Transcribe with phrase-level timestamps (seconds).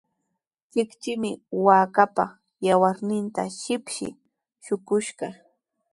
[0.71, 1.29] Chikchimi
[1.65, 2.23] waakaapa
[2.65, 4.07] yawarninta shipshi
[4.63, 5.27] shuqushqa.